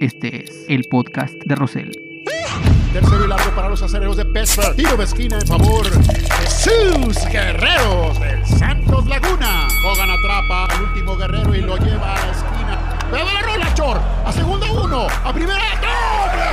[0.00, 1.90] Este es el podcast de Rosel.
[2.92, 4.76] Tercero y largo para los acereros de Pittsburgh.
[4.76, 9.66] Tiro de esquina en favor de sus guerreros del Santos Laguna.
[9.84, 12.98] Hogan atrapa al último guerrero y lo lleva a la esquina.
[13.10, 14.00] Pero la rola, Chor.
[14.24, 15.08] A segunda uno.
[15.24, 15.58] A primera.
[15.80, 16.44] ¡Doble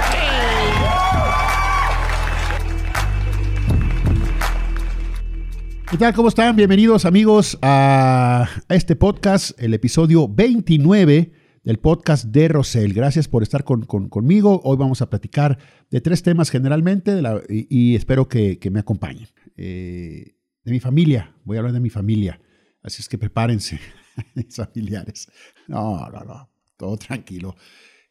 [5.92, 6.16] ¿Qué tal?
[6.16, 6.56] ¿Cómo están?
[6.56, 11.35] Bienvenidos amigos a este podcast, el episodio 29
[11.66, 12.94] del podcast de Rosel.
[12.94, 14.62] Gracias por estar conmigo.
[14.64, 15.58] Hoy vamos a platicar
[15.90, 19.28] de tres temas generalmente y, espero que, me acompañen.
[19.58, 22.40] Eh, de mi familia, voy a hablar de mi familia.
[22.84, 23.80] Así es que prepárense,
[24.36, 25.28] mis familiares.
[25.68, 27.56] No, no, no, todo tranquilo.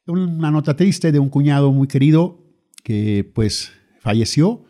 [0.07, 2.45] Una nota triste de un cuñado muy querido
[2.83, 4.65] que pues falleció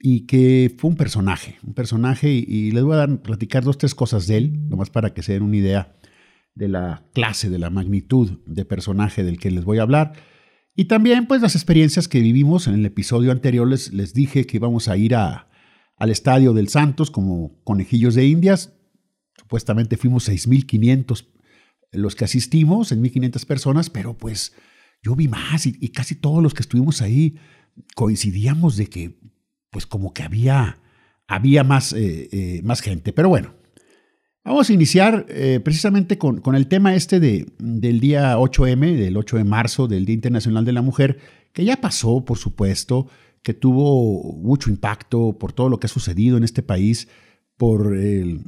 [0.00, 3.94] y que fue un personaje, un personaje y, les voy a dar, platicar dos, tres
[3.94, 5.94] cosas de él, nomás para que se den una idea
[6.54, 10.12] de la clase, de la magnitud de personaje del que les voy a hablar.
[10.74, 14.56] Y también pues las experiencias que vivimos en el episodio anterior les, les dije que
[14.56, 15.48] íbamos a ir a,
[15.96, 18.72] al estadio del Santos como conejillos de indias.
[19.36, 21.26] Supuestamente fuimos 6.500
[21.92, 24.54] los que asistimos, 6.500 personas, pero pues
[25.02, 27.36] yo vi más y, casi todos los que estuvimos ahí
[27.94, 29.18] coincidíamos de que
[29.70, 30.78] pues como que había,
[31.26, 33.12] había más, eh, eh, más gente.
[33.12, 33.54] Pero bueno,
[34.50, 39.36] Vamos a iniciar eh, precisamente con, el tema este de, del día 8M, del 8
[39.36, 41.18] de marzo, del Día Internacional de la Mujer,
[41.52, 43.06] que ya pasó, por supuesto,
[43.44, 47.06] que tuvo mucho impacto por todo lo que ha sucedido en este país,
[47.56, 48.42] por el,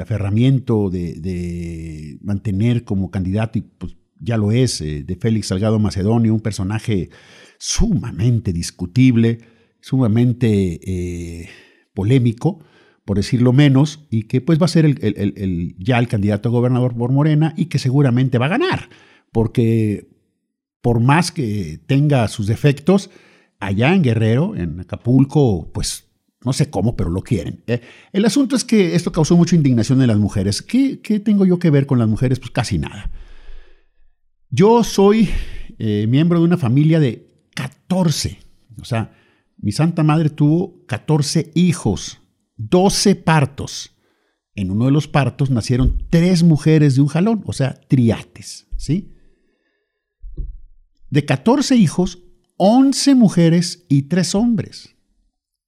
[0.00, 6.32] aferramiento de, mantener como candidato, y pues ya lo es, eh, de Félix Salgado Macedonio,
[6.32, 7.10] un personaje
[7.58, 9.40] sumamente discutible,
[9.80, 11.48] sumamente eh,
[11.92, 12.60] polémico
[13.10, 16.96] por decirlo menos, y que pues va a ser el, ya el candidato a gobernador
[16.96, 18.88] por Morena y que seguramente va a ganar,
[19.32, 20.06] porque
[20.80, 23.10] por más que tenga sus defectos,
[23.58, 26.04] allá en Guerrero, en Acapulco, pues
[26.44, 27.64] no sé cómo, pero lo quieren.
[27.66, 27.80] ¿eh?
[28.12, 30.62] El asunto es que esto causó mucha indignación en las mujeres.
[30.62, 32.38] ¿Qué, tengo yo que ver con las mujeres?
[32.38, 33.10] Pues casi nada.
[34.50, 35.30] Yo soy
[35.80, 38.38] eh, miembro de una familia de 14.
[38.80, 39.16] O sea,
[39.58, 42.19] mi santa madre tuvo 14 hijos.
[42.68, 43.96] 12 partos.
[44.54, 49.14] En uno de los partos nacieron tres mujeres de un jalón, o sea, triates, ¿sí?
[51.08, 52.22] De 14 hijos,
[52.56, 54.96] 11 mujeres y 3 hombres.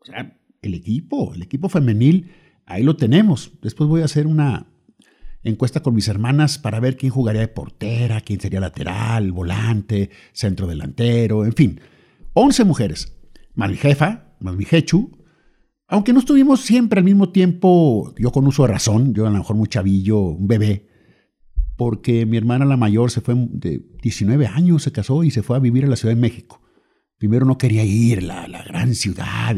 [0.01, 2.33] O sea, el equipo, el equipo femenil,
[2.67, 3.53] ahí lo tenemos.
[3.63, 4.67] Después voy a hacer una
[5.43, 10.67] encuesta con mis hermanas para ver quién jugaría de portera, quién sería lateral, volante, centro
[10.67, 11.81] delantero, en fin.
[12.35, 13.17] 11 mujeres,
[13.55, 15.22] más mi jefa, más mi jechu,
[15.93, 19.37] aunque no estuvimos siempre al mismo tiempo, yo con uso de razón, yo a lo
[19.37, 20.89] mejor muy chavillo, un bebé,
[21.77, 25.55] porque mi hermana la mayor se fue de 19 años, se casó y se fue
[25.55, 26.63] a vivir a la Ciudad de México.
[27.19, 29.55] Primero no quería ir, la, la gran ciudad.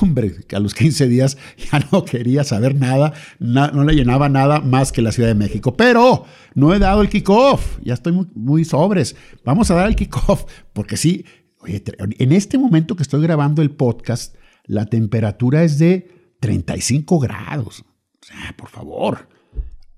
[0.00, 1.36] hombre, que a los 15 días
[1.70, 5.76] ya no quería saber nada, no le llenaba nada más que la Ciudad de México.
[5.76, 6.24] Pero
[6.54, 9.16] no he dado el kickoff, ya estoy muy, muy sobres.
[9.44, 11.26] Vamos a dar el kickoff, porque sí,
[11.60, 17.80] oye, en este momento que estoy grabando el podcast, la temperatura es de 35 grados.
[17.80, 19.28] O sea, por favor.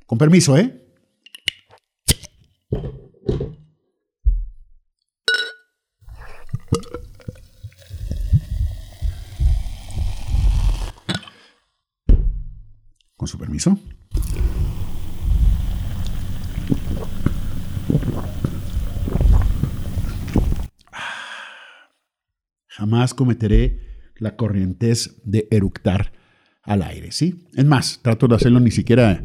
[0.07, 0.83] Con permiso, ¿eh?
[13.17, 13.79] Con su permiso.
[22.69, 23.86] Jamás cometeré
[24.19, 26.13] la corrientez de eructar
[26.63, 27.47] al aire, ¿sí?
[27.55, 29.25] Es más, trato de hacerlo ni siquiera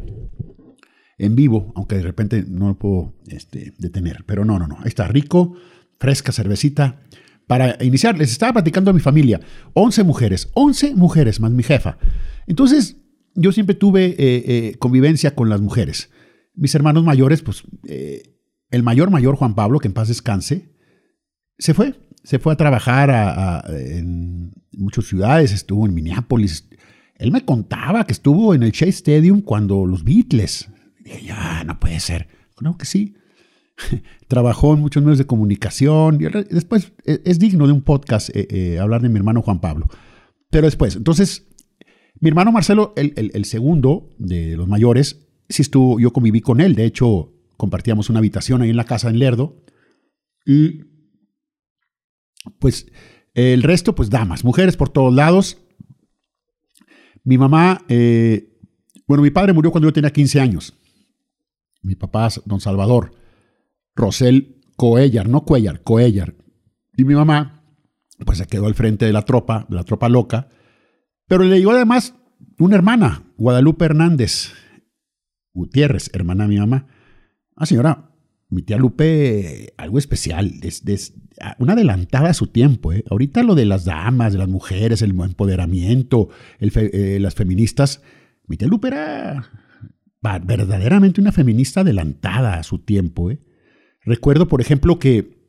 [1.18, 4.24] en vivo, aunque de repente no lo puedo este, detener.
[4.26, 4.76] Pero no, no, no.
[4.78, 5.54] Ahí está rico,
[5.98, 7.00] fresca cervecita.
[7.46, 9.40] Para iniciar, les estaba platicando a mi familia.
[9.74, 11.98] 11 mujeres, 11 mujeres más mi jefa.
[12.46, 12.96] Entonces,
[13.34, 16.10] yo siempre tuve eh, eh, convivencia con las mujeres.
[16.54, 18.22] Mis hermanos mayores, pues, eh,
[18.70, 20.74] el mayor mayor, Juan Pablo, que en paz descanse,
[21.58, 26.68] se fue se fue a trabajar en muchas ciudades, estuvo en Minneapolis.
[27.16, 30.68] Él me contaba que estuvo en el Chase Stadium cuando los Beatles.
[31.04, 32.28] dije, ya, no puede ser.
[32.60, 33.14] No, que sí.
[34.28, 36.18] Trabajó en muchos medios de comunicación.
[36.20, 36.24] Y
[36.54, 39.86] después e, es, digno de un podcast eh, eh, hablar de mi hermano Juan Pablo.
[40.50, 41.48] Pero después, entonces,
[42.20, 46.74] mi hermano Marcelo, el, el segundo de los mayores, sí estuvo, yo conviví con él.
[46.74, 49.64] De hecho, compartíamos una habitación ahí en la casa en Lerdo.
[50.44, 50.91] Y
[52.58, 52.86] pues
[53.34, 55.58] el resto, pues damas, mujeres por todos lados.
[57.24, 58.58] Mi mamá, eh,
[59.06, 60.74] bueno, mi padre murió cuando yo tenía 15 años.
[61.82, 63.14] Mi papá, don Salvador.
[63.94, 66.34] Rosel Coellar, no Cuellar, Coellar.
[66.96, 67.64] Y mi mamá,
[68.24, 70.48] pues se quedó al frente de la tropa, de la tropa loca.
[71.26, 72.14] Pero le llegó además
[72.58, 74.52] una hermana, Guadalupe Hernández
[75.52, 76.86] Gutiérrez, hermana de mi mamá.
[77.56, 78.10] Ah, señora,
[78.48, 81.14] mi tía Lupe, algo especial, es,
[81.58, 82.92] una adelantada a su tiempo.
[82.92, 83.04] ¿eh?
[83.10, 86.28] Ahorita lo de las damas, de las mujeres, el empoderamiento,
[86.60, 88.02] eh, las feministas,
[88.46, 89.50] mi tía Lupe era
[90.22, 93.30] verdaderamente una feminista adelantada a su tiempo.
[93.30, 93.40] ¿eh?
[94.04, 95.42] Recuerdo, por ejemplo, que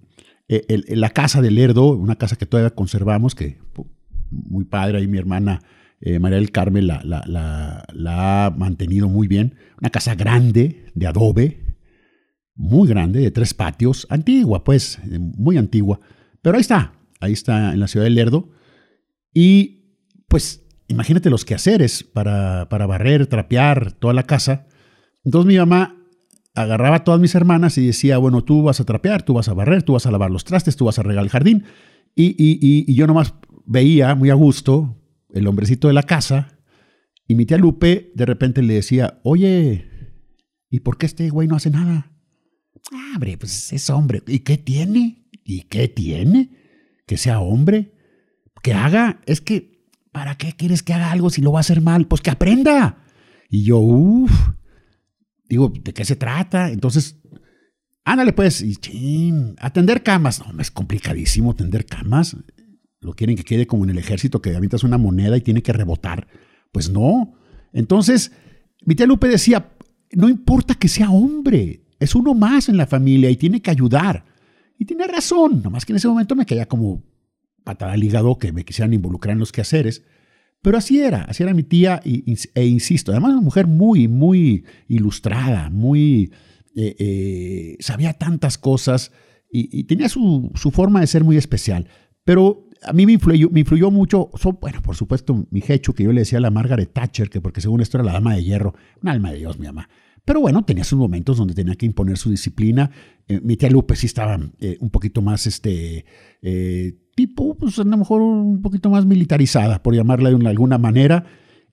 [0.48, 3.60] eh, la casa del Lerdo, una casa que todavía conservamos, que
[4.30, 5.62] muy padre, ahí mi hermana
[6.06, 9.56] eh, María del Carmen la, la, ha mantenido muy bien.
[9.80, 11.72] Una casa grande, de adobe,
[12.55, 16.00] muy grande, de tres patios, antigua, pues, muy antigua.
[16.41, 18.50] Pero ahí está, ahí está en la ciudad del Lerdo.
[19.33, 19.83] Y
[20.27, 24.67] pues imagínate los quehaceres para, para barrer, trapear toda la casa.
[25.23, 25.95] Entonces mi mamá
[26.53, 29.53] agarraba a todas mis hermanas y decía, bueno, tú vas a trapear, tú vas a
[29.53, 31.65] barrer, tú vas a lavar los trastes, tú vas a regar el jardín.
[32.15, 33.33] Y, y, yo nomás
[33.65, 35.01] veía muy a gusto
[35.33, 36.59] el hombrecito de la casa
[37.27, 39.88] y mi tía Lupe de repente le decía, oye,
[40.69, 42.11] ¿y por qué este güey no hace nada?
[42.91, 44.24] Ah, hombre, pues es hombre.
[44.27, 45.27] ¿Y qué tiene?
[45.44, 46.51] ¿Y qué tiene?
[47.06, 47.94] Que sea hombre.
[48.62, 49.21] Que haga.
[49.25, 52.07] Es que, ¿para qué quieres que haga algo si lo va a hacer mal?
[52.07, 53.06] Pues que aprenda.
[53.50, 54.31] Y yo, uff,
[55.53, 56.71] Digo, ¿de qué se trata?
[56.71, 57.21] Entonces,
[58.06, 60.41] ándale pues, y chin, atender camas.
[60.51, 62.35] No, es complicadísimo atender camas.
[63.00, 65.74] Lo quieren que quede como en el ejército, que avientas una moneda y tiene que
[65.74, 66.27] rebotar.
[66.71, 67.35] Pues no.
[67.71, 68.31] Entonces,
[68.83, 69.74] mi tía Lupe decía,
[70.13, 74.25] no importa que sea hombre, es uno más en la familia y tiene que ayudar.
[74.77, 77.03] Y tiene razón, nomás que en ese momento me caía como
[77.63, 80.03] patada al hígado que me quisieran involucrar en los quehaceres.
[80.61, 85.69] Pero así era, así era mi tía, e insisto, además una mujer muy, muy ilustrada,
[85.69, 86.31] muy...
[86.75, 89.11] Eh, eh, sabía tantas cosas
[89.51, 91.88] y, tenía su, forma de ser muy especial.
[92.23, 96.11] Pero a mí me influyó, me influyó mucho, bueno, por supuesto, mi hecho, que yo
[96.11, 98.73] le decía a la Margaret Thatcher, que porque según esto era la dama de hierro,
[99.01, 99.89] un alma de Dios, mi mamá.
[100.25, 102.89] Pero bueno, tenía sus momentos donde tenía que imponer su disciplina.
[103.27, 106.05] Eh, mi tía Lupe sí estaba un poquito más este,
[107.15, 111.25] tipo, pues a lo mejor un poquito más militarizada, por llamarla de alguna manera.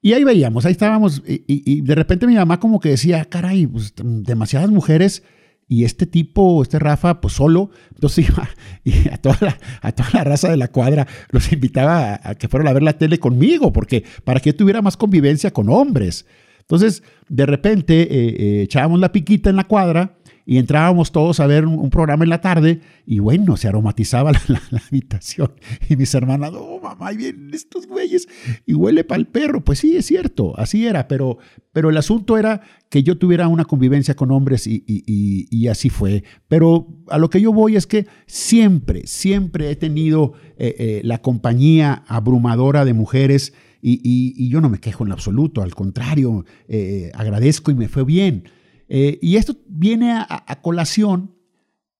[0.02, 3.92] Y ahí veíamos, ahí estábamos, y, de repente mi mamá como que decía, caray, pues,
[3.96, 5.22] demasiadas mujeres
[5.70, 7.70] y este tipo, este Rafa, pues solo.
[7.94, 8.48] Entonces iba
[8.82, 12.48] y a toda la, a toda la raza de la cuadra los invitaba a, que
[12.48, 16.26] fueran a ver la tele conmigo, porque para que tuviera más convivencia con hombres.
[16.70, 21.48] Entonces, de repente eh, eh, echábamos la piquita en la cuadra y entrábamos todos a
[21.48, 25.52] ver un, programa en la tarde y bueno, se aromatizaba la, habitación.
[25.88, 28.28] Y mis hermanas, oh mamá, ahí vienen estos güeyes
[28.66, 29.64] y huele para el perro.
[29.64, 31.38] Pues sí, es cierto, así era, pero,
[31.72, 36.22] pero el asunto era que yo tuviera una convivencia con hombres y, y, así fue.
[36.46, 41.20] Pero a lo que yo voy es que siempre, siempre he tenido eh, eh, la
[41.20, 47.70] compañía abrumadora de mujeres y, yo no me quejo en absoluto, al contrario, eh, agradezco
[47.70, 48.44] y me fue bien.
[48.88, 51.36] Eh, y esto viene a, colación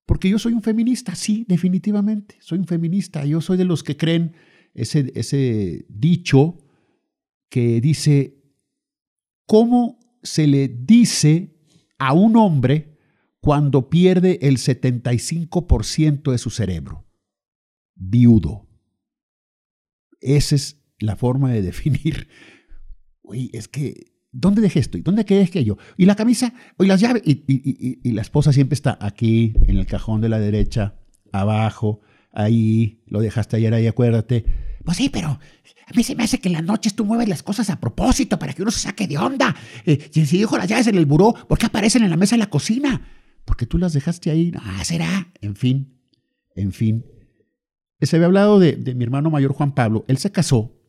[0.07, 3.25] porque yo soy un feminista, sí, definitivamente, soy un feminista.
[3.25, 4.35] Yo soy de los que creen
[4.75, 6.59] ese, ese dicho
[7.49, 8.43] que dice,
[9.47, 11.57] ¿cómo se le dice
[11.99, 12.99] a un hombre
[13.41, 17.07] cuando pierde el 75% de su cerebro?
[17.95, 18.67] Viudo.
[20.21, 22.29] Esa es la forma de definir.
[23.23, 24.99] Uy, es que ¿Dónde dejé esto?
[25.03, 25.77] ¿Dónde quedé yo?
[25.97, 30.21] Y la camisa, y las llaves, y, la esposa siempre está aquí, en el cajón
[30.21, 30.95] de la derecha,
[31.33, 32.01] abajo,
[32.33, 34.45] ahí, lo dejaste ayer ahí, acuérdate.
[34.85, 37.43] Pues sí, pero a mí se me hace que en las noches tú mueves las
[37.43, 39.55] cosas a propósito para que uno se saque de onda.
[39.85, 42.37] Eh, y si dejo las llaves en el buró, ¿por qué aparecen en la mesa
[42.37, 43.03] de la cocina?
[43.45, 44.53] Porque tú las dejaste ahí.
[44.57, 45.33] Ah, será.
[45.41, 45.99] En fin,
[46.55, 47.05] en fin.
[48.01, 50.05] Se había hablado de, de mi hermano mayor Juan Pablo.
[50.07, 50.80] Él se casó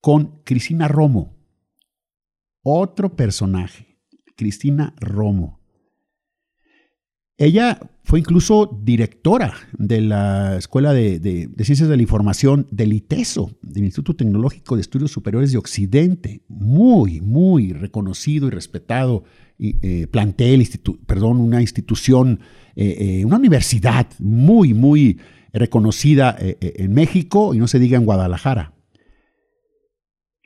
[0.00, 1.38] con Cristina Romo
[2.62, 3.98] otro personaje,
[4.36, 5.58] Cristina Romo.
[7.40, 13.84] Ella fue incluso directora de la Escuela de, Ciencias de la Información del ITESO, del
[13.84, 19.22] Instituto Tecnológico de Estudios Superiores de Occidente, muy, muy reconocido y respetado
[19.60, 20.66] eh, plantel,
[21.06, 22.40] perdón, una institución,
[22.74, 25.18] eh, eh, una universidad muy, muy
[25.52, 28.77] reconocida en México y no se diga en Guadalajara.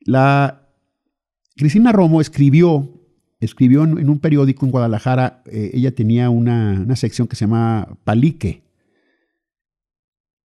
[0.04, 0.68] La
[1.56, 3.00] Cristina Romo escribió,
[3.40, 8.62] escribió en, un periódico en Guadalajara, eh, ella tenía una, sección que se llama Palique,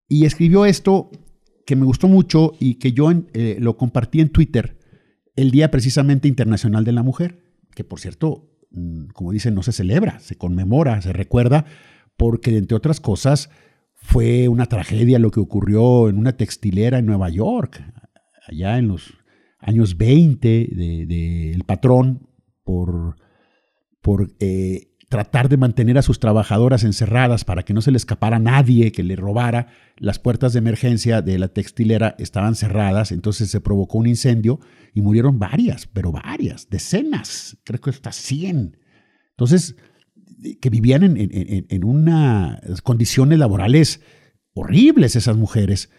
[0.08, 1.12] y escribió esto
[1.66, 4.78] que me gustó mucho y que yo eh, lo compartí en Twitter
[5.36, 7.44] el Día precisamente Internacional de la Mujer,
[7.76, 11.66] que por cierto, mm, como dicen, no se celebra, se conmemora, se recuerda,
[12.16, 13.50] porque entre otras cosas
[13.96, 17.84] fue una tragedia lo que ocurrió en una textilera en Nueva York,
[18.48, 19.14] allá en los
[19.60, 22.28] años 20 del de, patrón
[22.64, 23.16] por,
[24.02, 28.40] por eh, tratar de mantener a sus trabajadoras encerradas para que no se le escapara
[28.40, 29.68] nadie que le robara.
[29.98, 34.60] Las puertas de emergencia de la textilera estaban cerradas, entonces se provocó un incendio
[34.94, 38.78] y murieron varias, pero varias, decenas, creo que hasta 100.
[39.32, 39.76] Entonces,
[40.62, 44.02] que vivían en, en, en unas condiciones laborales
[44.54, 45.90] horribles esas mujeres,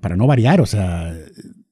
[0.00, 1.14] para no variar, o sea,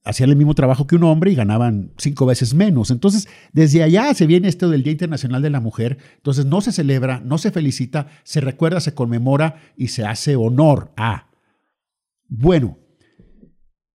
[0.03, 2.91] hacían el mismo trabajo que un hombre y ganaban cinco veces menos.
[2.91, 5.97] Entonces, desde allá se viene esto del Día Internacional de la Mujer.
[6.17, 10.93] Entonces, no se celebra, no se felicita, se recuerda, se conmemora y se hace honor
[10.97, 11.29] a.
[12.27, 12.77] Bueno,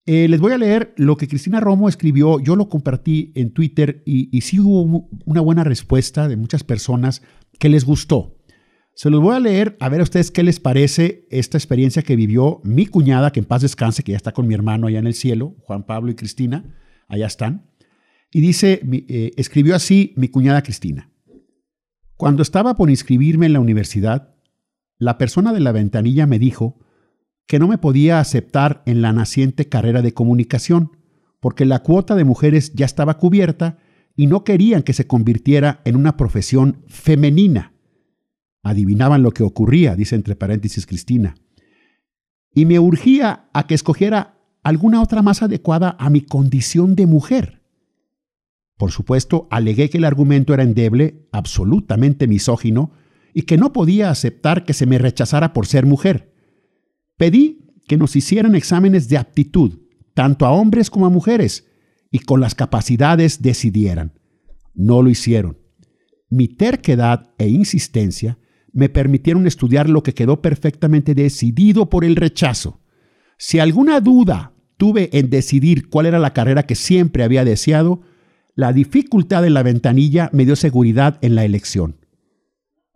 [0.06, 2.38] eh, les voy a leer lo que Cristina Romo escribió.
[2.40, 7.22] Yo lo compartí en Twitter y, y sí hubo una buena respuesta de muchas personas
[7.58, 8.33] que les gustó.
[8.94, 12.14] Se los voy a leer a ver a ustedes qué les parece esta experiencia que
[12.14, 15.08] vivió mi cuñada, que en paz descanse, que ya está con mi hermano allá en
[15.08, 16.64] el cielo, Juan Pablo y Cristina,
[17.08, 17.66] allá están.
[18.30, 21.10] Y dice, eh, escribió así mi cuñada Cristina.
[22.16, 24.36] Cuando estaba por inscribirme en la universidad,
[24.98, 26.78] la persona de la ventanilla me dijo
[27.46, 30.92] que no me podía aceptar en la naciente carrera de comunicación,
[31.40, 33.78] porque la cuota de mujeres ya estaba cubierta
[34.14, 37.73] y no querían que se convirtiera en una profesión femenina
[38.64, 41.36] Adivinaban lo que ocurría, dice entre paréntesis Cristina.
[42.52, 47.62] Y me urgía a que escogiera alguna otra más adecuada a mi condición de mujer.
[48.78, 52.92] Por supuesto, alegué que el argumento era endeble, absolutamente misógino,
[53.34, 56.32] y que no podía aceptar que se me rechazara por ser mujer.
[57.18, 59.80] Pedí que nos hicieran exámenes de aptitud,
[60.14, 61.66] tanto a hombres como a mujeres,
[62.10, 64.18] y con las capacidades decidieran.
[64.72, 65.58] No lo hicieron.
[66.30, 68.38] Mi terquedad e insistencia
[68.74, 72.80] me permitieron estudiar lo que quedó perfectamente decidido por el rechazo.
[73.38, 78.02] Si alguna duda tuve en decidir cuál era la carrera que siempre había deseado,
[78.54, 82.04] la dificultad en la ventanilla me dio seguridad en la elección.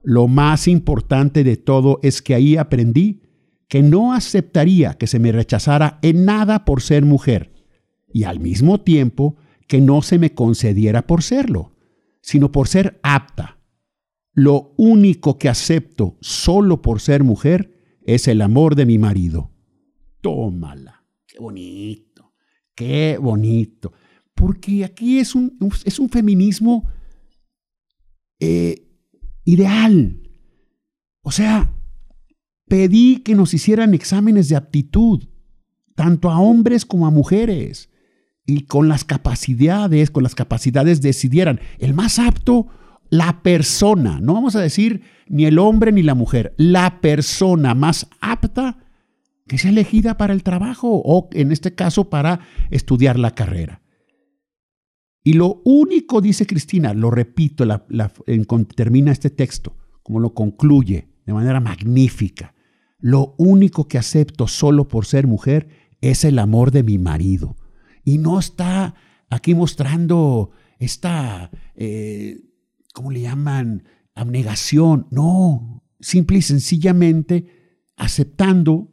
[0.02, 3.23] Lo más importante de todo es que ahí aprendí
[3.68, 7.52] que no aceptaría que se me rechazara en nada por ser mujer
[8.12, 9.37] y al mismo tiempo
[9.68, 11.76] que no se me concediera por serlo,
[12.20, 13.57] sino por ser apta,
[14.38, 19.50] lo único que acepto solo por ser mujer es el amor de mi marido.
[20.21, 21.04] Tómala.
[21.26, 22.35] Qué bonito.
[22.73, 23.92] Qué bonito.
[24.35, 26.88] Porque aquí es un, es un feminismo
[28.38, 28.87] eh,
[29.45, 30.23] ideal.
[31.23, 31.75] O sea,
[32.68, 35.25] pedí que nos hicieran exámenes de aptitud,
[35.97, 37.90] tanto a hombres como a mujeres,
[38.47, 41.59] y con las capacidades, con las capacidades decidieran.
[41.80, 42.68] El más apto
[43.10, 48.08] la persona, no vamos a decir ni el hombre ni la mujer, la persona más
[48.20, 48.78] apta
[49.46, 53.82] que sea elegida para el trabajo o en este caso para estudiar la carrera.
[55.24, 57.84] Y lo único, dice Cristina, lo repito, la,
[58.74, 62.54] termina este texto, como lo concluye de manera magnífica,
[62.98, 65.68] lo único que acepto solo por ser mujer
[66.00, 67.56] es el amor de mi marido.
[68.04, 68.94] Y no está
[69.28, 72.38] aquí mostrando esta eh,
[72.98, 73.84] ¿cómo le llaman?
[74.16, 75.06] Abnegación.
[75.12, 77.46] No, simple y sencillamente
[77.96, 78.90] aceptando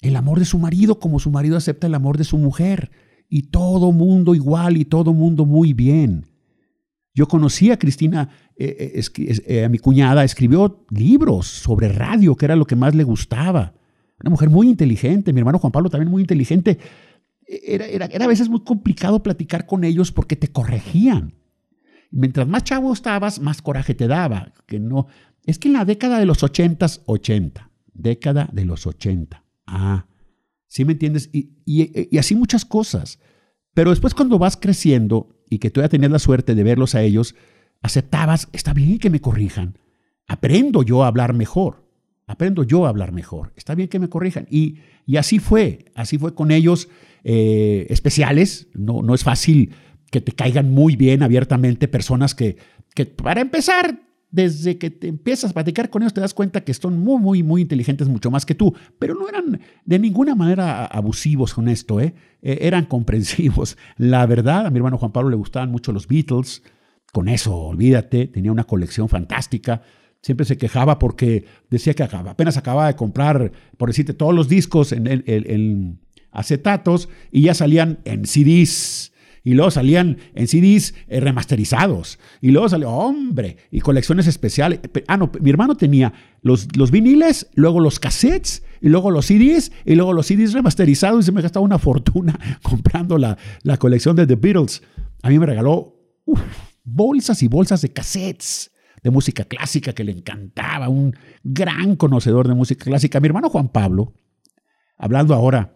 [0.00, 2.92] el amor de su marido como su marido acepta el amor de su mujer.
[3.28, 6.26] Y todo mundo igual y todo mundo muy bien.
[7.14, 12.44] Yo conocí a Cristina, eh, eh, eh, a mi cuñada, escribió libros sobre radio, que
[12.44, 13.74] era lo que más le gustaba.
[14.20, 16.78] Una mujer muy inteligente, mi hermano Juan Pablo también muy inteligente.
[17.44, 21.34] Era, era, era a veces muy complicado platicar con ellos porque te corregían.
[22.10, 24.52] Mientras más chavo estabas, más coraje te daba.
[24.66, 25.06] Que no.
[25.44, 29.44] Es que en la década de los 80, 80, década de los 80.
[29.66, 30.06] Ah,
[30.66, 31.30] ¿sí me entiendes?
[31.32, 33.18] Y, así muchas cosas.
[33.74, 37.02] Pero después cuando vas creciendo y que tú ya tenías la suerte de verlos a
[37.02, 37.34] ellos,
[37.82, 39.78] aceptabas, está bien que me corrijan.
[40.26, 41.84] Aprendo yo a hablar mejor.
[42.26, 43.52] Aprendo yo a hablar mejor.
[43.54, 44.48] Está bien que me corrijan.
[44.50, 44.78] Y,
[45.16, 45.84] así fue.
[45.94, 46.88] Así fue con ellos
[47.22, 48.68] eh, especiales.
[48.74, 49.72] No, no es fácil
[50.10, 52.56] que te caigan muy bien abiertamente personas que,
[52.94, 56.74] que para empezar, desde que te empiezas a platicar con ellos te das cuenta que
[56.74, 60.84] son muy, muy, muy inteligentes, mucho más que tú, pero no eran de ninguna manera
[60.84, 62.14] abusivos con esto, ¿eh?
[62.42, 63.78] E, eran comprensivos.
[63.96, 66.62] La verdad, a mi hermano Juan Pablo le gustaban mucho los Beatles,
[67.12, 69.80] con eso, olvídate, tenía una colección fantástica.
[70.20, 74.92] Siempre se quejaba porque decía que apenas acababa de comprar, por decirte, todos los discos
[74.92, 79.12] en, en acetatos y ya salían en CDs
[79.46, 82.18] Y luego salían en CDs eh, remasterizados.
[82.40, 84.80] Y luego salió, hombre, y colecciones especiales.
[85.06, 86.12] Ah, no, mi hermano tenía
[86.42, 91.22] los, los viniles, luego los cassettes, y luego los CDs, y luego los CDs remasterizados.
[91.22, 94.82] Y se me gastaba una fortuna comprando la, la colección de The Beatles.
[95.22, 95.94] A mí me regaló
[96.82, 102.54] bolsas y bolsas de cassettes de música clásica que le encantaba, un gran conocedor de
[102.54, 103.20] música clásica.
[103.20, 104.12] Mi hermano Juan Pablo,
[104.98, 105.75] hablando ahora,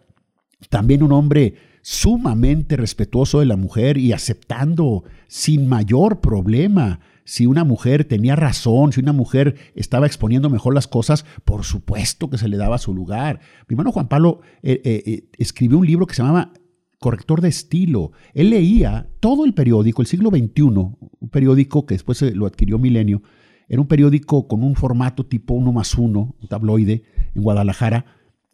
[0.69, 7.63] también un hombre sumamente respetuoso de la mujer y aceptando sin mayor problema si una
[7.63, 12.47] mujer tenía razón, si una mujer estaba exponiendo mejor las cosas, por supuesto que se
[12.47, 13.39] le daba su lugar.
[13.67, 16.51] Mi hermano Juan Pablo eh, eh, eh, escribió un libro que se llamaba
[16.99, 18.11] corrector de estilo.
[18.33, 23.21] Él leía todo el periódico, el siglo XXI, un periódico que después lo adquirió Milenio,
[23.67, 27.03] era un periódico con un formato tipo uno más uno, un tabloide,
[27.33, 28.05] en Guadalajara,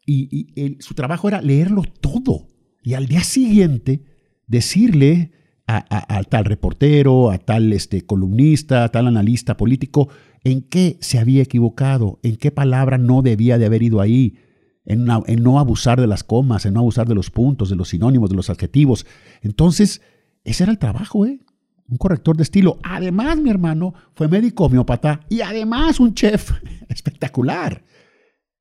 [0.07, 2.47] y, su trabajo era leerlo todo
[2.81, 4.01] y al día siguiente
[4.47, 5.31] decirle
[5.69, 10.07] a, tal reportero, a tal este, columnista, a tal analista político,
[10.45, 14.37] en qué se había equivocado, en qué palabra no debía de haber ido ahí,
[14.85, 18.29] en, no abusar de las comas, en no abusar de los puntos, de los sinónimos,
[18.29, 19.05] de los adjetivos.
[19.41, 20.01] Entonces,
[20.45, 21.41] ese era el trabajo, ¿eh?
[21.89, 22.79] Un corrector de estilo.
[22.83, 26.51] Además, mi hermano fue médico homeópata y además un chef
[26.87, 27.83] espectacular.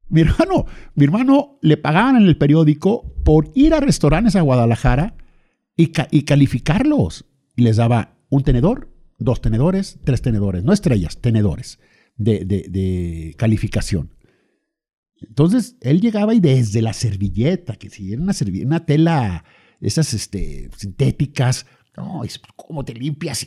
[0.09, 5.17] Mi hermano, mi hermano le pagaban en el periódico por ir a restaurantes a Guadalajara
[5.77, 7.27] y, calificarlos.
[7.57, 11.79] Y les daba un tenedor, dos tenedores, tres tenedores, no estrellas, tenedores
[12.17, 14.15] de, calificación.
[15.21, 18.35] Entonces, él llegaba y desde la servilleta, que si era una,
[18.65, 19.45] una tela,
[19.81, 22.23] esas este, sintéticas, no,
[22.55, 23.47] ¿cómo te limpias?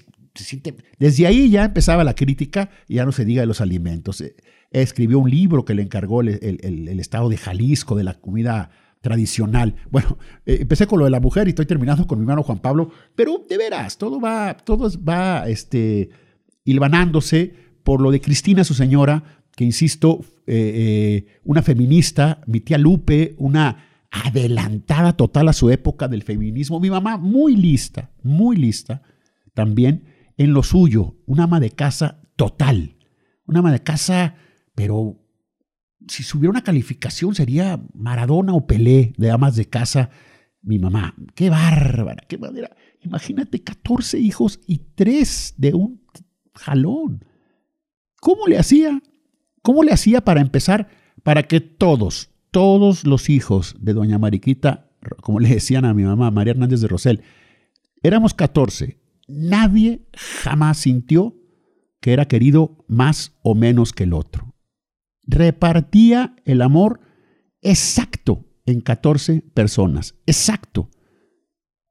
[0.98, 4.24] Desde ahí ya empezaba la crítica y ya no se diga de los alimentos.
[4.72, 8.70] Escribió un libro que le encargó el, estado de Jalisco, de la comida
[9.02, 9.76] tradicional.
[9.90, 12.60] Bueno, eh, empecé con lo de la mujer y estoy terminando con mi hermano Juan
[12.60, 16.10] Pablo, pero de veras, todo va, todo va este,
[16.66, 19.24] hilvanándose por lo de Cristina, su señora,
[19.56, 26.08] que insisto, eh, eh, una feminista, mi tía Lupe, una adelantada total a su época
[26.08, 29.02] del feminismo, mi mamá muy lista, muy lista
[29.54, 30.06] también
[30.38, 32.96] en lo suyo, una ama de casa total,
[33.46, 34.36] una ama de casa,
[34.80, 35.20] pero
[36.08, 40.10] si subiera una calificación sería Maradona o Pelé de amas de casa,
[40.62, 41.15] mi mamá.
[41.36, 42.74] Qué bárbara, qué manera.
[43.02, 46.02] Imagínate 14 hijos y 3 de un
[46.54, 47.26] jalón.
[48.22, 49.02] ¿Cómo le hacía?
[49.62, 50.88] ¿Cómo le hacía para empezar?
[51.24, 56.32] Para que todos, todos los hijos de doña Mariquita, como le decían a mi mamá,
[56.32, 57.22] María Hernández de Rosel,
[58.02, 58.98] éramos 14.
[59.28, 61.36] Nadie jamás sintió
[62.00, 64.49] que era querido más o menos que el otro.
[65.30, 67.02] Repartía el amor
[67.62, 70.15] exacto en 14 personas.
[70.26, 70.89] Exacto.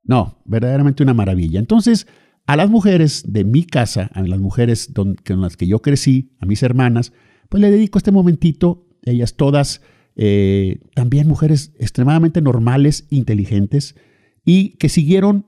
[0.02, 1.60] No, verdaderamente una maravilla.
[1.60, 2.06] Entonces,
[2.46, 6.46] a las mujeres de mi casa, a las mujeres con las que yo crecí, a
[6.46, 7.12] mis hermanas,
[7.48, 9.82] pues le dedico este momentito, ellas todas,
[10.16, 13.94] eh, también mujeres extremadamente normales, inteligentes,
[14.44, 15.44] y que siguieron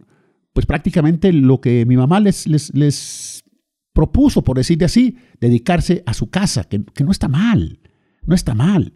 [0.52, 3.44] pues prácticamente lo que mi mamá les, les,
[3.92, 7.80] propuso, por decirlo así, dedicarse a su casa, que, no está mal,
[8.22, 8.94] no está mal,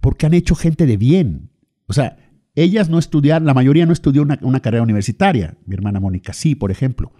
[0.00, 1.50] porque han hecho gente de bien.
[1.86, 2.16] O sea,
[2.54, 6.54] ellas no estudiaron, la mayoría no estudió una, una carrera universitaria, mi hermana Mónica sí,
[6.54, 7.12] por ejemplo,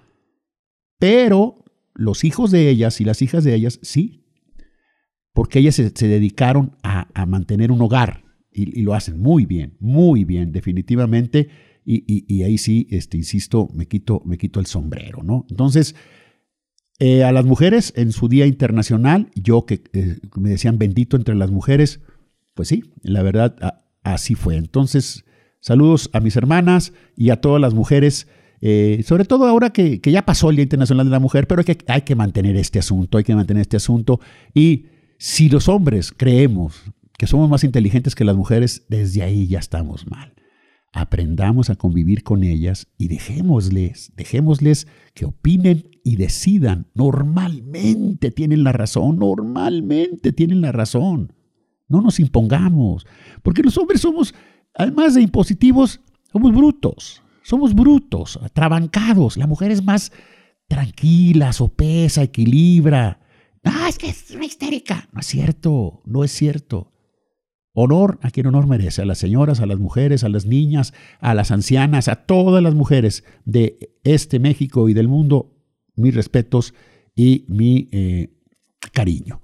[0.98, 4.26] pero los hijos de ellas y las hijas de ellas sí,
[5.36, 10.50] porque ellas se, dedicaron a, mantener un hogar y, lo hacen muy bien, muy bien,
[10.50, 11.48] definitivamente.
[11.84, 15.44] Y, ahí sí, este, insisto, me quito, me quito el sombrero, ¿no?
[15.50, 15.94] Entonces,
[16.98, 21.34] eh, a las mujeres en su Día Internacional, yo que eh, me decían bendito entre
[21.34, 22.00] las mujeres,
[22.54, 24.56] pues sí, la verdad, así fue.
[24.56, 25.24] Entonces,
[25.60, 28.28] saludos a mis hermanas y a todas las mujeres.
[28.62, 31.76] Eh, sobre todo ahora que, ya pasó el Día Internacional de la Mujer, pero que,
[31.86, 34.18] hay que mantener este asunto, hay que mantener este asunto.
[34.54, 34.86] Y
[35.18, 36.82] si los hombres creemos
[37.18, 40.32] que somos más inteligentes que las mujeres, desde ahí ya estamos mal.
[40.98, 46.86] Aprendamos a convivir con ellas y dejémosles, dejémosles que opinen y decidan.
[46.94, 51.32] Normalmente tienen la razón, normalmente tienen la razón.
[51.88, 53.06] No nos impongamos,
[53.42, 54.34] porque los hombres somos,
[54.74, 56.00] además de impositivos,
[56.32, 59.36] somos brutos, somos brutos, atrabancados.
[59.36, 60.12] La mujer es más
[60.66, 63.20] tranquila, sopesa, equilibra
[63.66, 65.08] no, es que es una histérica.
[65.12, 66.92] No es cierto, no es cierto.
[67.78, 71.34] Honor a quien honor merece, a las señoras, a las mujeres, a las niñas, a
[71.34, 75.52] las ancianas, a todas las mujeres de este México y del mundo,
[75.94, 76.72] mis respetos
[77.14, 78.32] y mi eh,
[78.94, 79.42] cariño.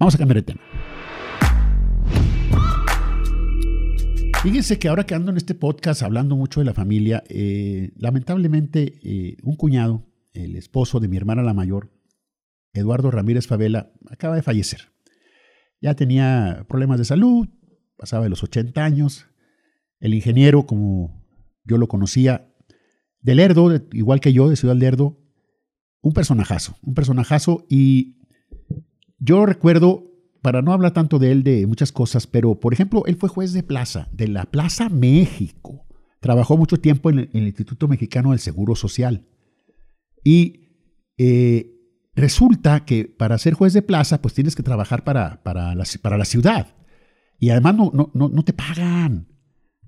[0.00, 0.60] Vamos a cambiar de tema.
[4.42, 8.98] Fíjense que ahora que ando en este podcast hablando mucho de la familia, eh, lamentablemente
[9.04, 11.92] eh, un cuñado, el esposo de mi hermana la mayor,
[12.72, 14.90] Eduardo Ramírez Favela, acaba de fallecer.
[15.80, 17.48] Ya tenía problemas de salud,
[18.00, 19.26] pasaba de los 80 años.
[20.00, 21.22] El ingeniero, como
[21.64, 22.50] yo lo conocía,
[23.20, 25.18] de Lerdo, igual que yo, de Ciudad Lerdo,
[26.00, 27.66] un personajazo, un personajazo.
[27.68, 28.16] Y
[29.18, 30.10] yo recuerdo
[30.40, 33.52] para no hablar tanto de él de muchas cosas, pero por ejemplo, él fue juez
[33.52, 35.86] de plaza, de la Plaza México.
[36.20, 39.26] Trabajó mucho tiempo en el, Instituto Mexicano del Seguro Social.
[40.24, 40.70] Y
[41.18, 41.76] eh,
[42.14, 46.16] resulta que para ser juez de plaza, pues tienes que trabajar para, para, la, para
[46.16, 46.79] la ciudad.
[47.40, 49.26] Y además no, no, no, te pagan.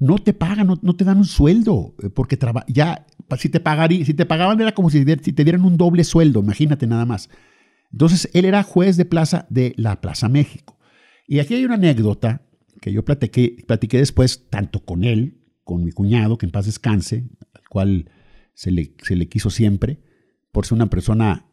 [0.01, 1.95] No te pagan, no, te dan un sueldo.
[2.03, 3.07] Eh, porque ya,
[3.39, 6.41] si te, pagaría, si te pagaban era como si, si te dieran un doble sueldo,
[6.41, 7.29] imagínate nada más.
[7.93, 10.79] Entonces, él era juez de plaza de la Plaza México.
[11.29, 12.43] Y aquí hay una anécdota
[12.81, 17.29] que yo platiqué, platiqué después tanto con él, con mi cuñado, que en paz descanse,
[17.55, 18.11] al cual
[18.55, 20.01] se le, se le quiso siempre,
[20.53, 21.47] por ser una persona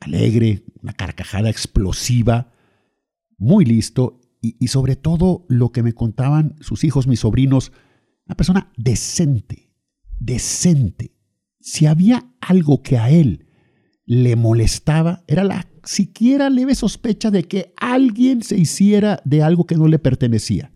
[0.00, 2.52] alegre, una carcajada explosiva,
[3.38, 7.70] muy listo, y, sobre todo lo que me contaban sus hijos, mis sobrinos,
[8.26, 9.72] una persona decente,
[10.18, 11.14] decente.
[11.60, 13.46] Si había algo que a él
[14.04, 19.76] le molestaba era la siquiera leve sospecha de que alguien se hiciera de algo que
[19.76, 20.72] no le pertenecía,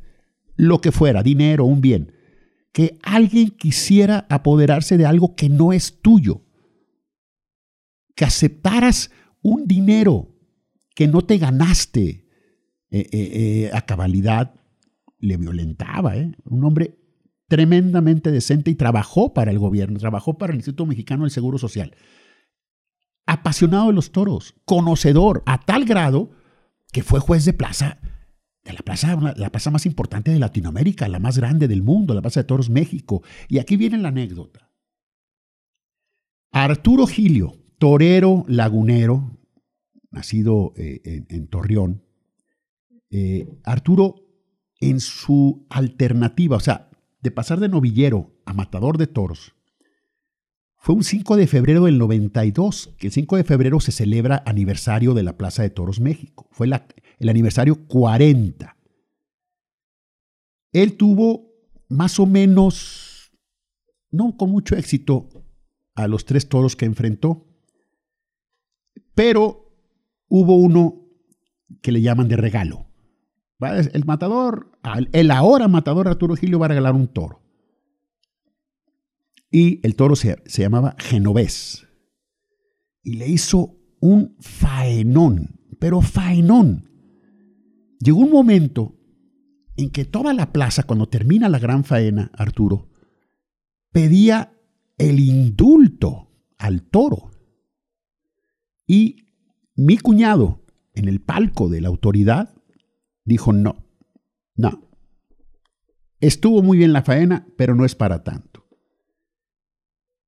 [0.54, 2.12] lo que fuera, dinero, un bien,
[2.72, 6.44] que alguien quisiera apoderarse de algo que no es tuyo,
[8.14, 9.10] que aceptaras
[9.42, 10.36] un dinero
[10.94, 12.25] que no te ganaste
[12.90, 14.54] eh, eh, eh, a cabalidad,
[15.18, 16.14] le violentaba.
[16.44, 16.98] Un hombre
[17.48, 21.94] tremendamente decente y trabajó para el gobierno, trabajó para el Instituto Mexicano del Seguro Social
[23.26, 26.30] apasionado de los toros, conocedor a tal grado
[26.92, 27.98] que fue juez de plaza,
[28.64, 32.40] de la plaza, la más importante de Latinoamérica, la más grande del mundo, la Plaza
[32.40, 33.22] de Toros México.
[33.48, 34.72] Y aquí viene la anécdota.
[36.52, 39.38] Arturo Gilio, torero lagunero,
[40.10, 42.02] nacido en, Torreón,
[43.10, 44.16] eh, Arturo
[44.80, 46.90] en su alternativa, o sea,
[47.20, 49.56] de pasar de novillero a matador de toros,
[50.86, 55.14] fue un 5 de febrero del 92, que el 5 de febrero se celebra aniversario
[55.14, 56.48] de la Plaza de Toros México.
[56.52, 56.68] Fue
[57.18, 58.76] el aniversario 40.
[60.72, 61.50] Él tuvo
[61.88, 63.32] más o menos,
[64.12, 65.28] no con mucho éxito,
[65.96, 67.48] a los tres toros que enfrentó,
[69.16, 69.74] pero
[70.28, 71.08] hubo uno
[71.82, 72.85] que le llaman de regalo.
[73.58, 74.70] El matador,
[75.12, 77.40] el ahora matador Arturo Gilio va a regalar un toro.
[79.50, 81.86] Y el toro se, llamaba Genovés.
[83.02, 86.90] Y le hizo un faenón, pero faenón.
[87.98, 88.94] Llegó un momento
[89.76, 92.90] en que toda la plaza, cuando termina la gran faena, Arturo,
[93.90, 94.52] pedía
[94.98, 97.30] el indulto al toro.
[98.86, 99.28] Y
[99.74, 102.55] mi cuñado, en el palco de la autoridad,
[103.26, 103.84] dijo no,
[104.54, 104.88] no.
[106.20, 108.66] Estuvo muy bien la faena, pero no es para tanto.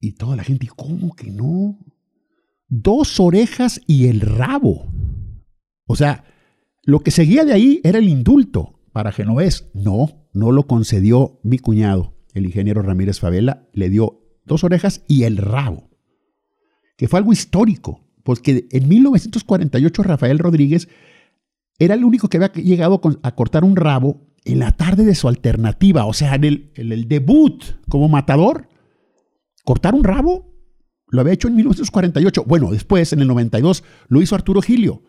[0.01, 1.79] Y toda la gente, ¿cómo que no?
[2.69, 4.93] Dos orejas y el rabo.
[5.87, 6.25] O sea,
[6.85, 9.71] lo que seguía de ahí era el indulto para Genovés.
[9.73, 15.23] No, no lo concedió mi cuñado, el ingeniero Ramírez Favela, le dio dos orejas y
[15.23, 15.91] el rabo,
[16.97, 20.89] que fue algo histórico, porque en 1948 Rafael Rodríguez
[21.79, 25.29] era el único que había llegado a cortar un rabo en la tarde de su
[25.29, 28.69] alternativa, o sea, en el, debut como matador,
[29.65, 30.49] Cortar un rabo
[31.11, 32.45] lo había hecho en 1948.
[32.45, 35.03] Bueno, después, en el 92, lo hizo Arturo Gilio,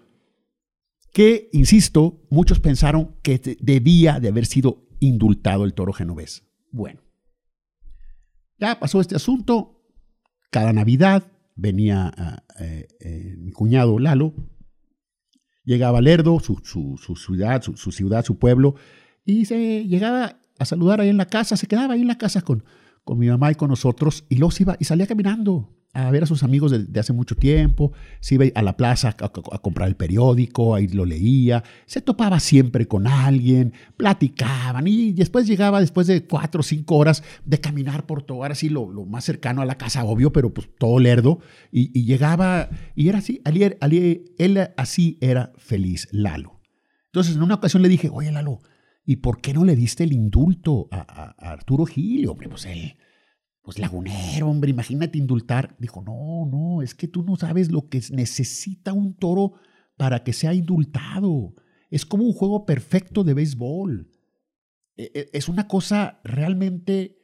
[1.14, 6.44] que, insisto, muchos pensaron que debía de haber sido indultado el toro genovés.
[6.72, 7.02] Bueno,
[8.58, 9.82] ya pasó este asunto.
[10.52, 14.34] Cada Navidad venía ah, eh, eh, mi cuñado Lalo,
[15.70, 16.56] llegaba Lerdo, su,
[17.16, 18.74] ciudad, su, ciudad, su pueblo,
[19.24, 22.42] y se llegaba a saludar ahí en la casa, se quedaba ahí en la casa
[22.42, 22.64] con,
[23.04, 26.26] con mi mamá y con nosotros y los iba y salía caminando a ver a
[26.26, 30.76] sus amigos de, hace mucho tiempo, se iba a la plaza a, comprar el periódico,
[30.76, 36.62] ahí lo leía, se topaba siempre con alguien, platicaban y después llegaba después de cuatro
[36.62, 40.04] o cinco horas de caminar por todo, ahora sí lo, más cercano a la casa,
[40.04, 41.40] obvio, pero pues todo lerdo,
[41.72, 46.60] y, llegaba y era así, él así era feliz, Lalo.
[47.08, 48.62] Entonces en una ocasión le dije, oye Lalo,
[49.10, 52.28] ¿Y por qué no le diste el indulto a, Arturo Gil?
[52.28, 52.96] Hombre, pues él,
[53.70, 55.76] pues lagunero, hombre, imagínate indultar.
[55.78, 59.54] Dijo, no, no, es que tú no sabes lo que necesita un toro
[59.96, 61.54] para que sea indultado.
[61.92, 64.10] Es como un juego perfecto de béisbol.
[64.98, 67.20] e, e, es una cosa realmente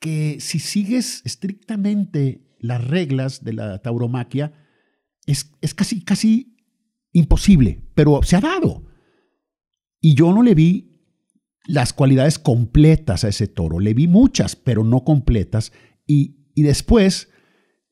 [0.00, 4.52] que si sigues estrictamente las reglas de la tauromaquia,
[5.24, 6.58] es, es casi, casi
[7.12, 8.84] imposible, pero se ha dado.
[9.98, 10.97] Y yo no le vi
[11.68, 15.70] las cualidades completas a ese toro, le vi muchas, pero no completas.
[16.06, 17.28] Y, y después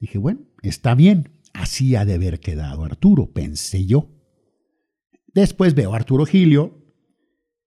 [0.01, 4.09] dije, bueno, está bien, así ha de haber quedado Arturo, pensé yo.
[5.35, 6.83] Después veo a Arturo Gilio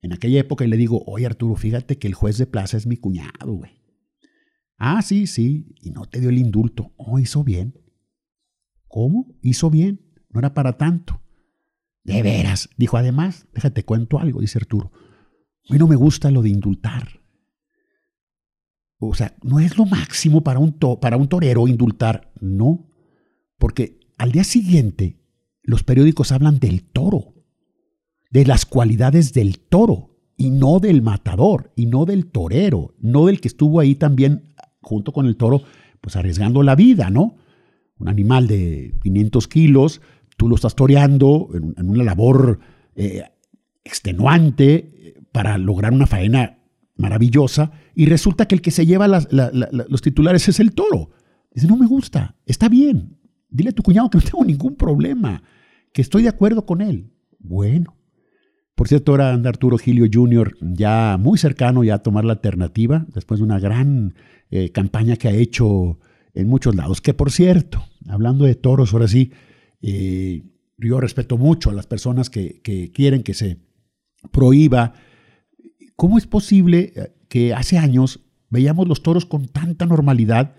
[0.01, 2.87] en aquella época y le digo, oye Arturo, fíjate que el juez de plaza es
[2.87, 3.79] mi cuñado, güey.
[4.79, 6.91] Ah, sí, sí, y no te dio el indulto.
[6.97, 7.79] Oh, hizo bien.
[8.87, 9.37] ¿Cómo?
[9.43, 11.21] Hizo bien, no era para tanto.
[12.03, 14.91] De veras, dijo además, déjate cuento algo, dice Arturo.
[15.69, 17.19] A mí no me gusta lo de indultar.
[18.97, 22.89] O sea, no es lo máximo para un, para un torero indultar, no.
[23.57, 25.19] Porque al día siguiente
[25.61, 27.35] los periódicos hablan del toro,
[28.31, 33.39] de las cualidades del toro, y no del matador, y no del torero, no del
[33.39, 35.61] que estuvo ahí también junto con el toro,
[36.01, 37.35] pues arriesgando la vida, ¿no?
[37.99, 40.01] Un animal de 500 kilos,
[40.35, 42.59] tú lo estás toreando en, una labor
[42.95, 43.23] eh,
[43.83, 44.99] extenuante
[45.31, 46.59] para lograr una faena
[46.95, 51.11] maravillosa, y resulta que el que se lleva los titulares es el toro.
[51.53, 53.17] Dice, no me gusta, está bien,
[53.49, 55.41] dile a tu cuñado que no tengo ningún problema,
[55.93, 57.11] que estoy de acuerdo con él.
[57.39, 57.95] Bueno,
[58.79, 60.55] por cierto, ahora anda Arturo Gilio Jr.
[60.61, 64.13] ya muy cercano ya a tomar la alternativa, después de una gran
[64.51, 65.99] eh, campaña que ha hecho
[66.33, 67.01] en muchos lados.
[67.01, 69.33] Que por cierto, hablando de toros, ahora sí,
[69.81, 70.43] eh,
[70.77, 72.61] yo respeto mucho a las personas que,
[72.93, 73.57] quieren que se
[74.31, 74.93] prohíba.
[75.99, 80.55] ¿Cómo es posible eh, que hace años veíamos los toros con tanta normalidad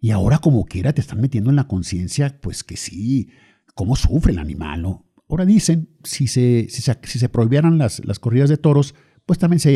[0.00, 3.28] y ahora como quiera te están metiendo en la conciencia, pues que sí,
[3.76, 5.06] cómo sufre el animal, ¿no?
[5.28, 9.74] Ahora dicen, si se, si se, prohibieran las, las, corridas de toros, pues también se,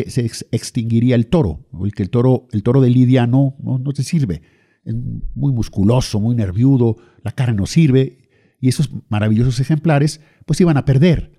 [0.51, 4.41] extinguiría el toro, el el toro, el toro de Lidia no, no, no te sirve.
[4.83, 4.95] Es
[5.33, 8.17] muy musculoso, muy nerviudo, la cara no sirve,
[8.59, 11.31] y esos maravillosos ejemplares, pues iban a perder.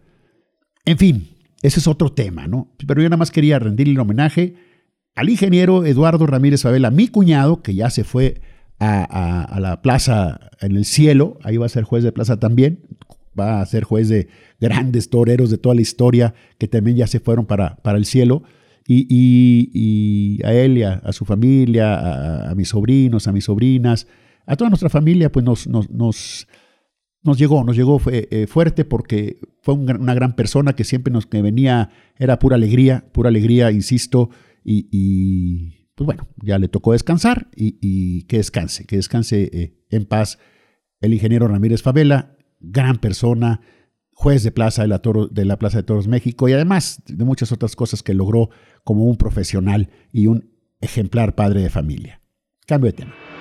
[0.86, 1.35] En fin,
[1.66, 2.72] ese es otro tema, ¿no?
[2.86, 4.54] Pero yo nada más quería rendirle el homenaje
[5.16, 8.40] al ingeniero Eduardo Ramírez Favela, mi cuñado, que ya se fue
[8.78, 12.80] a, la plaza en el cielo, ahí va a ser juez de plaza también,
[13.38, 14.28] va a ser juez de
[14.60, 18.42] grandes toreros de toda la historia que también ya se fueron para, para el cielo.
[18.88, 24.06] Y, a él y a, su familia, a, mis sobrinos, a mis sobrinas,
[24.46, 26.46] a toda nuestra familia, pues nos, nos,
[27.34, 31.90] llegó, nos llegó eh, fuerte porque fue una gran persona que siempre nos que venía,
[32.16, 34.30] era pura alegría, pura alegría, insisto,
[34.68, 40.38] y, pues bueno, ya le tocó descansar y, que descanse, que descanse eh, en paz
[41.00, 43.60] el ingeniero Ramírez Favela, gran persona,
[44.12, 47.52] juez de plaza de la, de la Plaza de Toros México y además de muchas
[47.52, 48.50] otras cosas que logró
[48.82, 52.22] como un profesional y un ejemplar padre de familia.
[52.66, 53.35] Cambio de tema.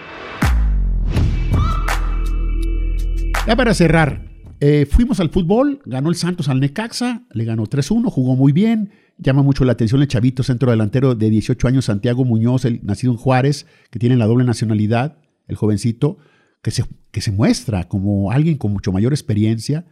[3.47, 4.27] Ya para cerrar,
[4.59, 8.89] eh, fuimos al fútbol, ganó el Santos al Necaxa, le ganó 3-1, jugó muy bien,
[9.19, 13.19] llama mucho la atención el chavito centro delantero de 18 años, Santiago Muñoz, nacido en
[13.19, 16.17] Juárez, que tiene la doble nacionalidad, el jovencito,
[16.63, 19.85] que se, que se muestra como alguien con mucho mayor experiencia.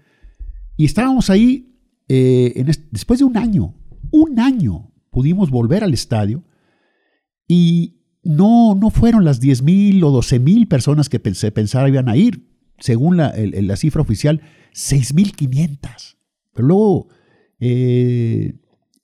[0.75, 3.75] Y estábamos ahí, eh, después de un año,
[4.09, 6.43] un año, pudimos volver al estadio
[7.47, 12.09] y no, no fueron las 10 mil o 12 mil personas que pensé, pensaba iban
[12.09, 12.52] a ir.
[12.79, 14.41] Según la, la cifra oficial,
[14.73, 16.17] 6.500.
[16.53, 17.07] Pero luego
[17.59, 18.55] eh,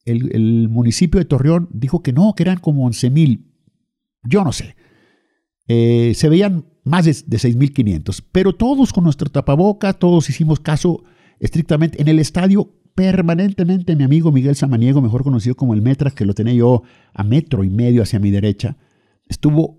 [0.05, 3.53] el, municipio de Torreón dijo que no, que eran como 11 mil.
[4.23, 4.75] Yo no sé.
[5.67, 11.03] Eh, se veían más de, 6.500, pero todos con nuestro tapaboca, todos hicimos caso
[11.39, 12.73] estrictamente en el estadio.
[12.95, 17.23] Permanentemente mi amigo Miguel Samaniego, mejor conocido como el Metras, que lo tenía yo a
[17.23, 18.75] metro y medio hacia mi derecha,
[19.27, 19.78] estuvo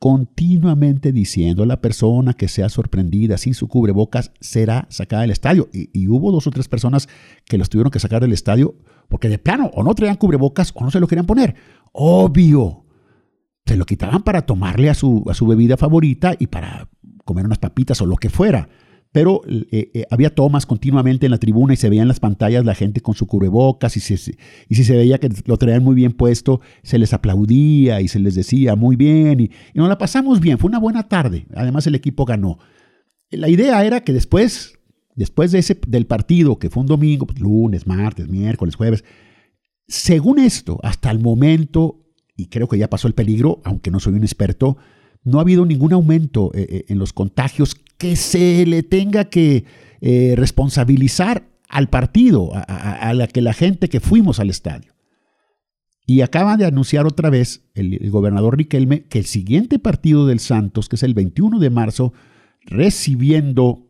[0.00, 5.68] continuamente diciendo a la persona que sea sorprendida sin su cubrebocas será sacada del estadio.
[5.72, 7.06] Y, y, hubo dos o tres personas
[7.44, 8.74] que los tuvieron que sacar del estadio
[9.08, 11.54] porque de plano o no traían cubrebocas o no se lo querían poner.
[11.92, 12.86] Obvio,
[13.66, 16.88] se lo quitaban para tomarle a su, a su bebida favorita y para
[17.26, 18.70] comer unas papitas o lo que fuera.
[19.12, 22.64] Pero eh, eh, había tomas continuamente en la tribuna y se veían en las pantallas
[22.64, 24.14] la gente con su cubrebocas y,
[24.68, 28.20] y si se veía que lo traían muy bien puesto, se les aplaudía y se
[28.20, 30.58] les decía muy bien y, nos la pasamos bien.
[30.58, 31.46] Fue una buena tarde.
[31.54, 32.58] Además el equipo ganó.
[33.30, 34.78] La idea era que después,
[35.16, 39.04] después de ese, del partido, que fue un domingo, pues, lunes, martes, miércoles, jueves,
[39.88, 42.00] según esto, hasta el momento
[42.40, 44.78] y creo que ya pasó el peligro, aunque no soy un experto,
[45.24, 49.64] no ha habido ningún aumento eh, eh, en los contagios que se le tenga que
[50.00, 54.92] eh, responsabilizar al partido, a, la que la gente que fuimos al estadio.
[56.04, 60.40] Y acaba de anunciar otra vez el, el, gobernador Riquelme que el siguiente partido del
[60.40, 62.12] Santos, que es el 21 de marzo,
[62.62, 63.86] recibiendo...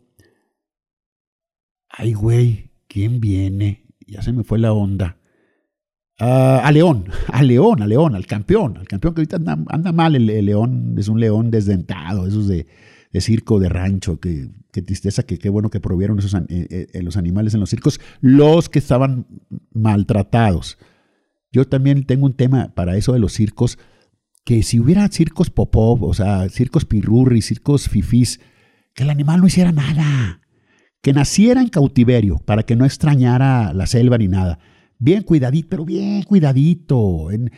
[1.88, 3.86] Ay, güey, ¿quién viene?
[4.06, 5.19] Ya se me fue la onda.
[6.20, 10.14] Uh, a León, a León, a León, al campeón, al campeón que ahorita anda, mal,
[10.14, 12.66] el, León es un león desdentado, esos de,
[13.20, 17.54] circo, de rancho, que, tristeza, que qué bueno que provieron esos eh, eh, los animales
[17.54, 19.26] en los circos, los que estaban
[19.72, 20.76] maltratados.
[21.52, 23.78] Yo también tengo un tema para eso de los circos,
[24.44, 28.40] que si hubiera circos popov, o sea, circos pirurri, circos fifís,
[28.94, 30.42] que el animal no hiciera nada,
[31.00, 34.58] que naciera en cautiverio para que no extrañara la selva ni nada
[35.00, 37.50] bien cuidadito, pero bien cuidadito, en,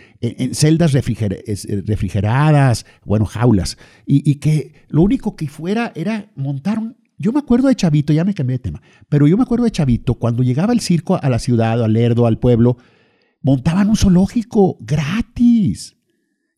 [0.55, 1.45] celdas refriger,
[1.85, 3.77] refrigeradas, bueno, jaulas,
[4.07, 6.97] y, y, que lo único que fuera era montar un...
[7.19, 9.71] Yo me acuerdo de Chavito, ya me cambié de tema, pero yo me acuerdo de
[9.71, 12.79] Chavito, cuando llegaba el circo a la ciudad, al Lerdo, al pueblo,
[13.43, 15.97] montaban un zoológico gratis.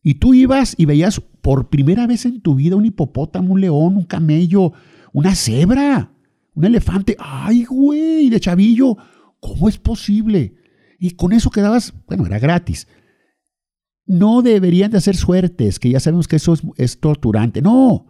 [0.01, 3.97] Y tú ibas y veías por primera vez en tu vida un hipopótamo, un león,
[3.97, 4.71] un camello,
[5.13, 6.11] una cebra,
[6.53, 7.15] un elefante.
[7.19, 8.29] ¡Ay, güey!
[8.29, 8.97] De chavillo,
[9.39, 10.55] ¿cómo es posible?
[10.99, 12.87] Y con eso quedabas, bueno, era gratis.
[14.05, 17.61] No deberían de hacer suertes, que ya sabemos que eso es, torturante.
[17.61, 18.05] No.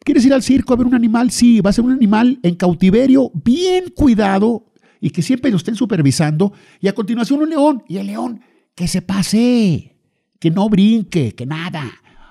[0.00, 1.30] ¿Quieres ir al circo a ver un animal?
[1.30, 5.74] Sí, va a ser un animal en cautiverio, bien cuidado y que siempre lo estén
[5.74, 6.52] supervisando.
[6.80, 7.84] Y a continuación un león.
[7.88, 8.40] Y el león,
[8.74, 9.96] que se pase,
[10.38, 11.84] que no brinque, que nada.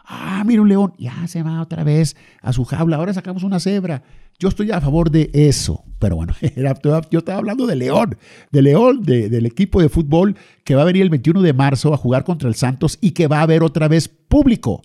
[0.06, 2.96] Ah, mira un león, ya se va otra vez a su jaula.
[2.96, 4.04] Ahora sacamos una cebra.
[4.40, 5.84] Yo estoy a favor de eso.
[6.00, 6.34] Pero bueno,
[7.12, 8.18] yo estaba hablando de León,
[8.52, 11.94] de León, de, del equipo de fútbol que va a venir el 21 de marzo
[11.94, 14.82] a jugar contra el Santos y que va a haber otra vez público.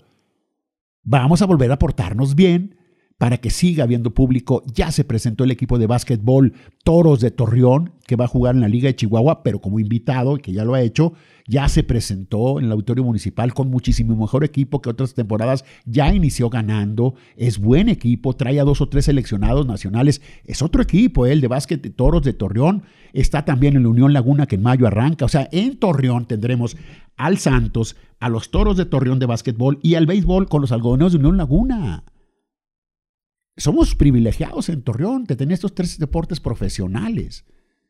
[1.03, 2.77] Vamos a volver a portarnos bien
[3.23, 4.63] para que siga habiendo público.
[4.75, 6.51] Ya se presentó el equipo de básquetbol
[6.83, 10.35] Toros de Torreón, que va a jugar en la Liga de Chihuahua, pero como invitado,
[10.39, 11.13] que ya lo ha hecho.
[11.47, 15.63] Ya se presentó en el Auditorio Municipal con muchísimo mejor equipo que otras temporadas.
[15.85, 17.15] Ya inició ganando.
[17.37, 18.35] Es buen equipo.
[18.35, 20.21] Trae a dos o tres seleccionados nacionales.
[20.43, 21.31] Es otro equipo, ¿eh?
[21.31, 22.83] el de básquet Toros de Torreón.
[23.13, 25.23] Está también en la Unión Laguna, que en mayo arranca.
[25.23, 26.75] O sea, en Torreón tendremos
[27.15, 31.13] al Santos, a los Toros de Torreón de básquetbol y al béisbol con los algodoneros
[31.13, 32.03] de Unión Laguna
[33.57, 37.45] somos privilegiados en Torreón de tener estos tres deportes profesionales.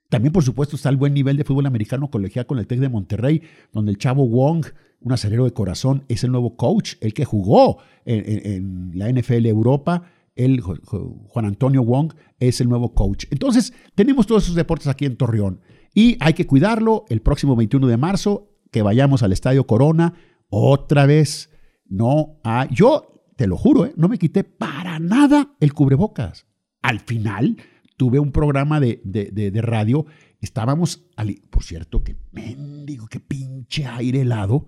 [0.10, 2.90] También, por supuesto, está el buen nivel de fútbol americano colegial con el TEC de
[2.90, 4.66] Monterrey, donde el chavo Wong,
[5.00, 10.04] un acerero de corazón, es el nuevo coach, el que jugó en la NFL Europa.
[10.36, 13.26] El, Juan Antonio Wong es el nuevo coach.
[13.32, 15.62] Entonces, tenemos todos esos deportes aquí en Torreón.
[15.96, 20.14] Y hay que cuidarlo el próximo 21 de marzo, que vayamos al Estadio Corona
[20.50, 21.50] otra vez.
[21.88, 22.70] No hay.
[22.72, 23.94] Yo te lo juro, ¿eh?
[23.96, 26.48] no me quité para nada el cubrebocas.
[26.82, 27.58] Al final
[27.98, 30.06] tuve un programa de, de, de, radio,
[30.42, 31.08] estábamos,
[31.50, 34.68] por cierto, que mendigo, que pinche aire helado,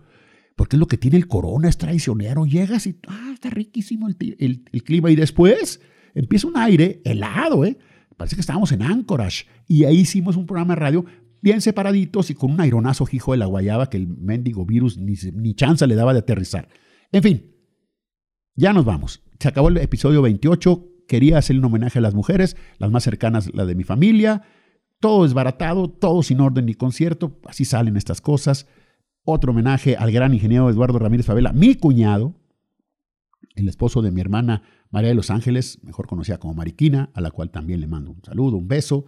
[0.56, 4.16] porque es lo que tiene el corona, es traicionero, llegas y, ah, está riquísimo el,
[4.40, 5.82] el, el clima y después
[6.14, 7.78] empieza un aire helado, ¿eh?
[8.16, 11.06] Parece que estábamos en Anchorage y ahí hicimos un programa de radio
[11.42, 15.16] bien separaditos y con un aironazo hijo de la guayaba que el mendigo virus ni,
[15.34, 16.70] ni chance le daba de aterrizar.
[17.12, 17.55] En fin,
[18.56, 19.22] ya nos vamos.
[19.40, 20.88] Se acabó el episodio 28.
[21.08, 24.44] Quería hacerle un homenaje a las mujeres, las más cercanas, la de mi familia.
[25.00, 27.40] Todo desbaratado, todo sin orden ni concierto.
[27.46, 28.68] Así salen estas cosas.
[29.24, 32.36] Otro homenaje al gran ingeniero Eduardo Ramírez Favela, mi cuñado,
[33.56, 37.32] el esposo de mi hermana María de los Ángeles, mejor conocida como Mariquina, a la
[37.32, 39.06] cual también le mando un saludo, un beso.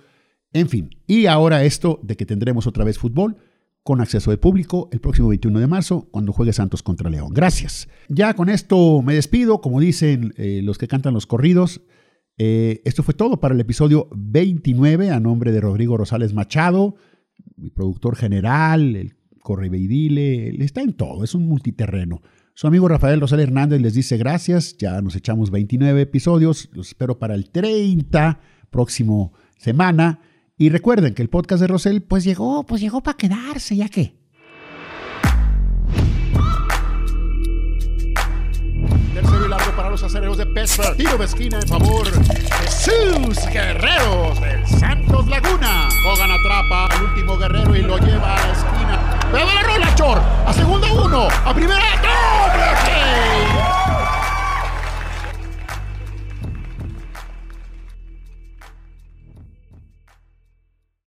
[0.54, 3.38] En fin, y ahora esto de que tendremos otra vez fútbol
[3.88, 7.30] con acceso de público el próximo 21 de marzo cuando juegue Santos contra León.
[7.34, 7.88] Gracias.
[8.10, 11.80] Ya con esto me despido, como dicen eh, los que cantan los corridos.
[12.38, 16.98] Eh, esto fue todo para el episodio 29 a nombre de Rodrigo Rosales Machado,
[17.56, 22.22] mi productor general, el correveidile, está en todo, es un multiterreno.
[22.56, 27.20] Su amigo Rafael Rosales Hernández les dice gracias, ya nos echamos 29 episodios, los espero
[27.20, 30.20] para el 30 próximo semana.
[30.60, 34.16] Y recuerden que el podcast de Rosel pues llegó, pues llegó para quedarse, ya que.
[39.14, 40.98] Tercero y largo para los acereros de Pittsburgh.
[40.98, 45.90] Tiro de esquina en favor de sus guerreros del Santos Laguna.
[46.08, 49.20] Hogan atrapa al último guerrero y lo lleva a la esquina.
[49.32, 50.20] ¡Pero la rola, Chor!
[50.48, 51.28] ¡A segunda uno!
[51.46, 52.02] ¡A primera!
[52.02, 53.87] ¡No!